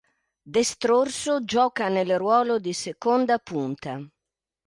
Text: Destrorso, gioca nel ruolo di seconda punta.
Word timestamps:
Destrorso, 0.53 1.43
gioca 1.43 1.87
nel 1.87 2.17
ruolo 2.17 2.57
di 2.57 2.73
seconda 2.73 3.37
punta. 3.37 4.01